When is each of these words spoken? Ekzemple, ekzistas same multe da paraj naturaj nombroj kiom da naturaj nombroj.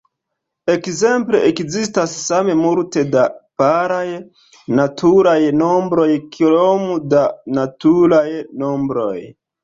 Ekzemple, 0.73 1.39
ekzistas 1.47 2.13
same 2.29 2.53
multe 2.61 3.03
da 3.15 3.25
paraj 3.61 4.07
naturaj 4.79 5.35
nombroj 5.59 6.07
kiom 6.37 6.87
da 7.13 7.21
naturaj 7.59 8.23
nombroj. 8.65 9.19